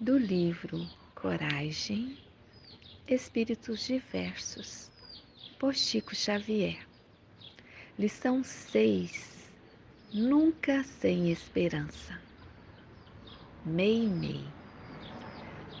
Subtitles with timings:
[0.00, 2.16] do livro Coragem,
[3.06, 4.90] Espíritos Diversos,
[5.58, 6.78] por Chico Xavier.
[7.98, 9.52] Lição 6.
[10.10, 12.18] Nunca sem esperança.
[13.62, 14.42] Mei Mei.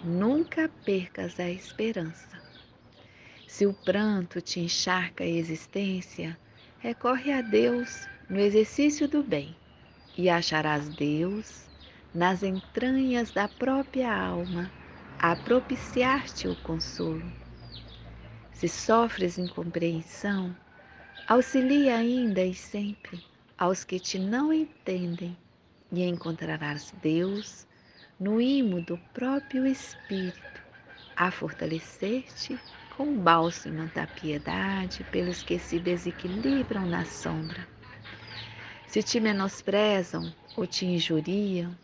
[0.04, 2.42] Nunca percas a esperança.
[3.48, 6.38] Se o pranto te encharca a existência,
[6.78, 9.56] recorre a Deus no exercício do bem
[10.14, 11.69] e acharás Deus
[12.14, 14.70] nas entranhas da própria alma
[15.18, 17.22] a propiciar-te o consolo.
[18.52, 20.54] Se sofres incompreensão,
[21.26, 23.22] auxilia ainda e sempre
[23.56, 25.36] aos que te não entendem
[25.92, 27.66] e encontrarás Deus
[28.18, 30.60] no imo do próprio Espírito
[31.16, 32.58] a fortalecer-te
[32.96, 37.66] com o bálsamo da piedade pelos que se desequilibram na sombra.
[38.86, 41.74] Se te menosprezam ou te injuriam,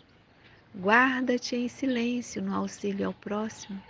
[0.79, 3.83] Guarda-te em silêncio no auxílio ao próximo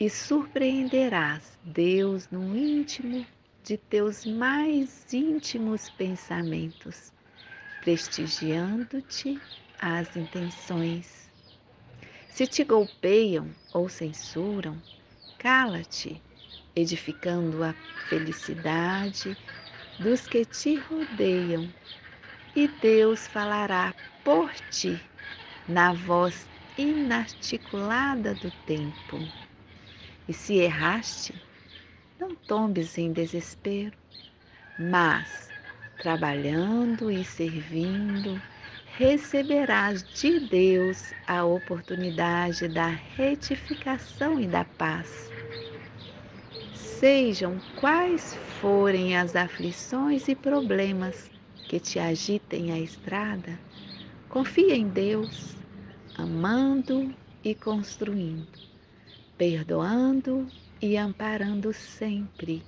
[0.00, 3.24] e surpreenderás Deus no íntimo
[3.62, 7.12] de teus mais íntimos pensamentos,
[7.80, 9.40] prestigiando-te
[9.78, 11.30] as intenções.
[12.28, 14.82] Se te golpeiam ou censuram,
[15.38, 16.20] cala-te,
[16.74, 17.76] edificando a
[18.08, 19.36] felicidade
[19.96, 21.72] dos que te rodeiam,
[22.56, 25.11] e Deus falará por ti
[25.68, 29.18] na voz inarticulada do tempo.
[30.28, 31.34] E se erraste,
[32.18, 33.96] não tombes em desespero,
[34.78, 35.52] mas,
[35.98, 38.40] trabalhando e servindo,
[38.96, 45.30] receberás de Deus a oportunidade da retificação e da paz.
[46.74, 51.30] Sejam quais forem as aflições e problemas
[51.66, 53.58] que te agitem a estrada,
[54.32, 55.58] Confia em Deus,
[56.14, 58.58] amando e construindo,
[59.36, 62.66] perdoando e amparando sempre,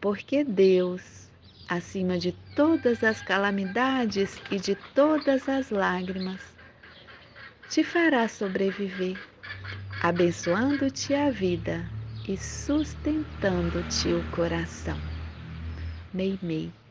[0.00, 1.30] porque Deus,
[1.68, 6.56] acima de todas as calamidades e de todas as lágrimas,
[7.68, 9.18] te fará sobreviver,
[10.00, 11.92] abençoando-te a vida
[12.26, 14.98] e sustentando-te o coração.
[16.10, 16.85] Mei Mei.